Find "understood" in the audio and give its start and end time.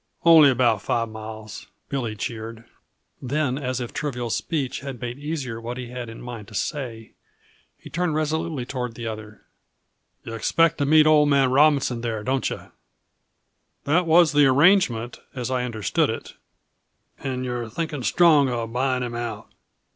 15.65-16.09